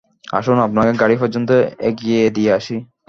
[0.31, 1.49] আসুন, আপনাকে গাড়ি পর্যন্ত
[1.89, 2.75] এগিয়ে দিয়ে আসি।